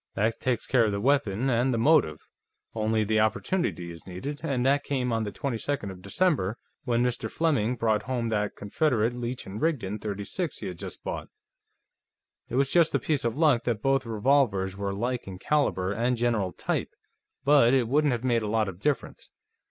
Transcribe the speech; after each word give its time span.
That 0.15 0.39
takes 0.39 0.65
care 0.65 0.85
of 0.85 0.91
the 0.91 0.99
weapon 0.99 1.47
and 1.47 1.71
the 1.71 1.77
motive; 1.77 2.27
only 2.73 3.03
the 3.03 3.19
opportunity 3.19 3.91
is 3.91 4.07
needed, 4.07 4.41
and 4.43 4.65
that 4.65 4.83
came 4.83 5.13
on 5.13 5.25
the 5.25 5.31
22nd 5.31 5.91
of 5.91 6.01
December, 6.01 6.57
when 6.85 7.03
Mr. 7.03 7.29
Fleming 7.29 7.75
brought 7.75 8.01
home 8.01 8.29
that 8.29 8.55
Confederate 8.55 9.13
Leech 9.13 9.45
& 9.45 9.45
Rigdon 9.45 9.99
.36 9.99 10.59
he 10.61 10.65
had 10.65 10.79
just 10.79 11.03
bought. 11.03 11.27
It 12.49 12.55
was 12.55 12.71
just 12.71 12.95
a 12.95 12.99
piece 12.99 13.23
of 13.23 13.37
luck 13.37 13.61
that 13.65 13.83
both 13.83 14.07
revolvers 14.07 14.75
were 14.75 14.89
alike 14.89 15.27
in 15.27 15.37
caliber 15.37 15.91
and 15.93 16.17
general 16.17 16.51
type, 16.51 16.89
but 17.45 17.71
it 17.75 17.87
wouldn't 17.87 18.11
have 18.13 18.23
made 18.23 18.41
a 18.41 18.47
lot 18.47 18.67
of 18.67 18.79
difference. 18.79 19.29